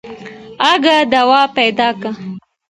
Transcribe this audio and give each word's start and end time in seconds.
اگه 0.71 0.97
دوا 1.13 1.41
پيدا 1.57 1.89
که. 2.01 2.09